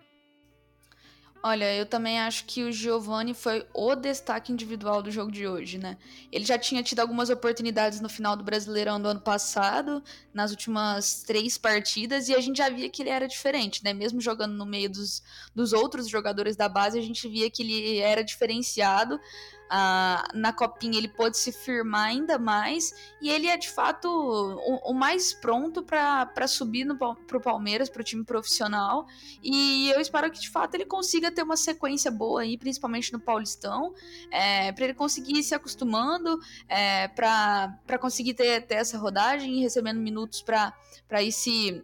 [1.46, 5.76] Olha, eu também acho que o Giovani foi o destaque individual do jogo de hoje,
[5.76, 5.98] né?
[6.32, 11.22] Ele já tinha tido algumas oportunidades no final do Brasileirão do ano passado, nas últimas
[11.22, 13.92] três partidas, e a gente já via que ele era diferente, né?
[13.92, 15.22] Mesmo jogando no meio dos,
[15.54, 19.20] dos outros jogadores da base, a gente via que ele era diferenciado
[20.32, 24.94] na copinha ele pôde se firmar ainda mais e ele é de fato o, o
[24.94, 29.06] mais pronto para subir para o Palmeiras, para o time profissional.
[29.42, 33.20] E eu espero que de fato ele consiga ter uma sequência boa aí, principalmente no
[33.20, 33.94] Paulistão,
[34.30, 39.62] é, para ele conseguir ir se acostumando, é, para conseguir ter, ter essa rodagem e
[39.62, 41.82] recebendo minutos para ir se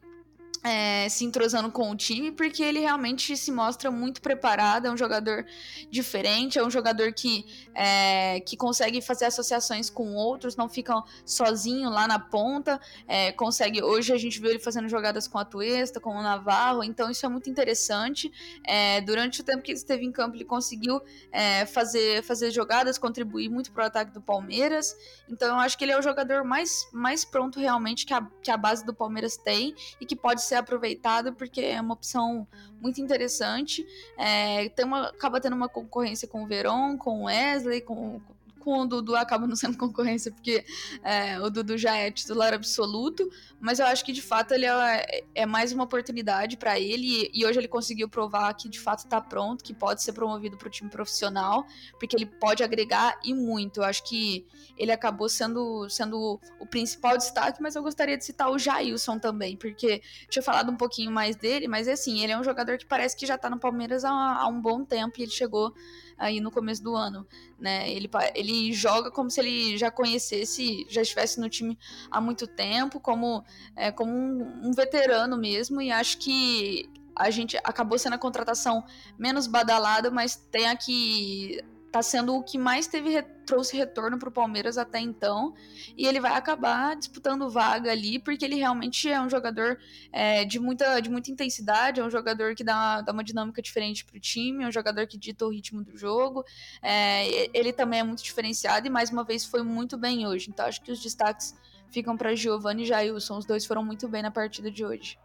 [0.62, 4.96] é, se entrosando com o time, porque ele realmente se mostra muito preparado, é um
[4.96, 5.46] jogador
[5.90, 11.88] diferente, é um jogador que, é, que consegue fazer associações com outros, não fica sozinho
[11.88, 15.98] lá na ponta, é, consegue, hoje a gente viu ele fazendo jogadas com a Tuesta,
[15.98, 18.30] com o Navarro, então isso é muito interessante,
[18.64, 21.00] é, durante o tempo que ele esteve em campo ele conseguiu
[21.32, 24.94] é, fazer, fazer jogadas, contribuir muito para o ataque do Palmeiras,
[25.28, 28.50] então eu acho que ele é o jogador mais, mais pronto realmente que a, que
[28.50, 32.46] a base do Palmeiras tem, e que pode ser aproveitado porque é uma opção
[32.80, 33.86] muito interessante.
[34.18, 38.20] É, tem uma, acaba tendo uma concorrência com o Veron, com o Wesley, com,
[38.60, 40.64] com o Dudu acaba não sendo concorrência, porque
[41.02, 45.24] é, o Dudu já é titular absoluto, mas eu acho que de fato ele é,
[45.34, 49.20] é mais uma oportunidade para ele, e hoje ele conseguiu provar que de fato está
[49.20, 51.66] pronto, que pode ser promovido para o time profissional,
[51.98, 53.80] porque ele pode agregar e muito.
[53.80, 54.46] Eu acho que
[54.76, 59.56] ele acabou sendo, sendo o principal destaque, mas eu gostaria de citar o Jailson também,
[59.56, 63.16] porque tinha falado um pouquinho mais dele, mas assim, ele é um jogador que parece
[63.16, 65.74] que já está no Palmeiras há, há um bom tempo e ele chegou
[66.20, 67.26] aí no começo do ano,
[67.58, 67.90] né?
[67.90, 71.78] Ele, ele joga como se ele já conhecesse, já estivesse no time
[72.10, 73.42] há muito tempo, como,
[73.74, 78.84] é, como um, um veterano mesmo, e acho que a gente acabou sendo a contratação
[79.18, 84.32] menos badalada, mas tem aqui tá sendo o que mais teve trouxe retorno para o
[84.32, 85.54] Palmeiras até então.
[85.96, 89.78] E ele vai acabar disputando vaga ali porque ele realmente é um jogador
[90.12, 94.04] é, de muita de muita intensidade é um jogador que dá, dá uma dinâmica diferente
[94.04, 96.44] para o time é um jogador que dita o ritmo do jogo.
[96.82, 100.50] É, ele também é muito diferenciado e mais uma vez foi muito bem hoje.
[100.50, 101.54] Então acho que os destaques
[101.90, 103.38] ficam para Giovanni e Jailson.
[103.38, 105.18] Os dois foram muito bem na partida de hoje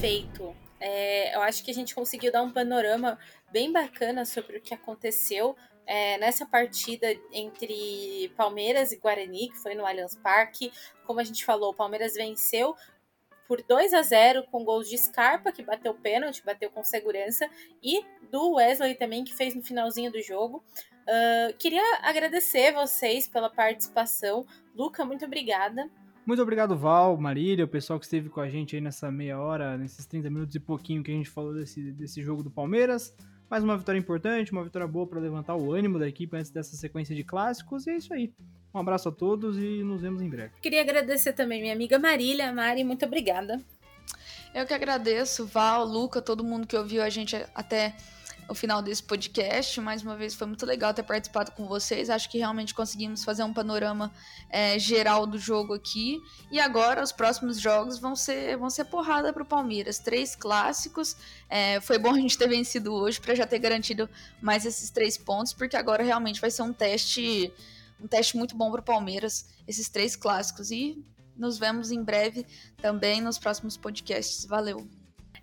[0.00, 0.56] perfeito.
[0.80, 3.18] É, eu acho que a gente conseguiu dar um panorama
[3.52, 5.54] bem bacana sobre o que aconteceu
[5.86, 10.72] é, nessa partida entre Palmeiras e Guarani, que foi no Allianz Parque.
[11.04, 12.74] Como a gente falou, o Palmeiras venceu
[13.46, 17.46] por 2 a 0 com gols de Scarpa, que bateu pênalti, bateu com segurança,
[17.82, 20.64] e do Wesley também, que fez no finalzinho do jogo.
[21.02, 24.46] Uh, queria agradecer vocês pela participação.
[24.74, 25.90] Luca, muito obrigada.
[26.30, 29.76] Muito obrigado, Val, Marília, o pessoal que esteve com a gente aí nessa meia hora,
[29.76, 33.12] nesses 30 minutos e pouquinho que a gente falou desse, desse jogo do Palmeiras.
[33.50, 36.76] Mais uma vitória importante, uma vitória boa para levantar o ânimo da equipe antes dessa
[36.76, 37.84] sequência de clássicos.
[37.88, 38.32] E é isso aí.
[38.72, 40.52] Um abraço a todos e nos vemos em breve.
[40.62, 42.52] Queria agradecer também minha amiga Marília.
[42.52, 43.60] Mari, muito obrigada.
[44.54, 47.92] Eu que agradeço, Val, Luca, todo mundo que ouviu a gente até
[48.50, 49.80] o final desse podcast.
[49.80, 52.10] Mais uma vez, foi muito legal ter participado com vocês.
[52.10, 54.12] Acho que realmente conseguimos fazer um panorama
[54.50, 56.20] é, geral do jogo aqui.
[56.50, 60.00] E agora, os próximos jogos vão ser, vão ser porrada para o Palmeiras.
[60.00, 61.16] Três clássicos.
[61.48, 64.10] É, foi bom a gente ter vencido hoje para já ter garantido
[64.42, 67.52] mais esses três pontos, porque agora realmente vai ser um teste.
[68.02, 70.72] Um teste muito bom para o Palmeiras, esses três clássicos.
[70.72, 71.04] E
[71.36, 72.44] nos vemos em breve
[72.82, 74.44] também nos próximos podcasts.
[74.44, 74.99] Valeu!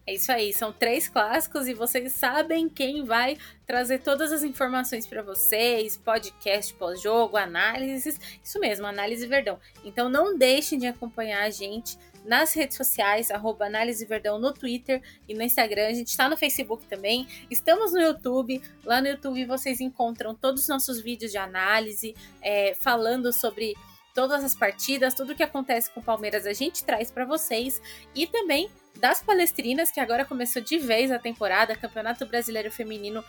[0.07, 5.05] É isso aí, são três clássicos e vocês sabem quem vai trazer todas as informações
[5.05, 9.59] para vocês, podcast pós-jogo, análises, isso mesmo, análise Verdão.
[9.83, 15.01] Então não deixem de acompanhar a gente nas redes sociais, arroba Análise Verdão no Twitter
[15.27, 15.87] e no Instagram.
[15.87, 17.27] A gente está no Facebook também.
[17.49, 18.61] Estamos no YouTube.
[18.85, 23.75] Lá no YouTube vocês encontram todos os nossos vídeos de análise, é, falando sobre
[24.17, 27.79] todas as partidas, tudo que acontece com o Palmeiras a gente traz para vocês
[28.15, 28.67] e também
[28.97, 33.23] das palestrinas, que agora começou de vez a temporada, Campeonato Brasileiro Feminino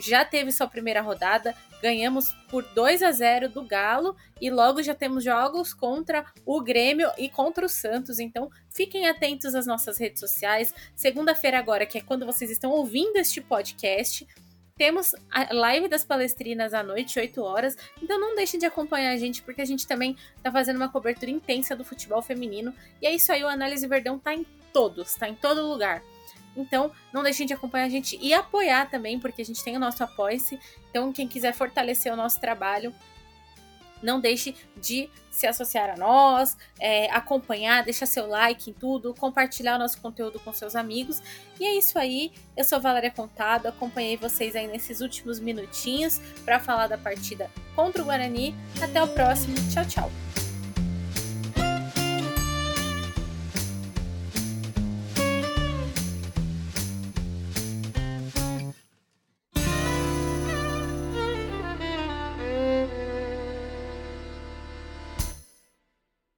[0.00, 4.94] já teve sua primeira rodada, ganhamos por 2 a 0 do Galo e logo já
[4.94, 8.18] temos jogos contra o Grêmio e contra o Santos.
[8.18, 10.72] Então, fiquem atentos às nossas redes sociais.
[10.94, 14.26] Segunda-feira agora, que é quando vocês estão ouvindo este podcast,
[14.76, 17.76] temos a live das palestrinas à noite, 8 horas.
[18.00, 21.32] Então não deixem de acompanhar a gente, porque a gente também tá fazendo uma cobertura
[21.32, 22.72] intensa do futebol feminino.
[23.02, 26.02] E é isso aí, o Análise Verdão tá em todos, tá em todo lugar.
[26.56, 29.80] Então, não deixem de acompanhar a gente e apoiar também, porque a gente tem o
[29.80, 30.58] nosso apoia-se.
[30.90, 32.92] Então, quem quiser fortalecer o nosso trabalho,
[34.02, 39.76] não deixe de se associar a nós, é, acompanhar, deixar seu like em tudo, compartilhar
[39.76, 41.22] o nosso conteúdo com seus amigos.
[41.60, 42.32] E é isso aí.
[42.56, 48.02] Eu sou Valéria Contado, acompanhei vocês aí nesses últimos minutinhos para falar da partida contra
[48.02, 48.54] o Guarani.
[48.82, 49.54] Até o próximo.
[49.72, 50.47] Tchau, tchau.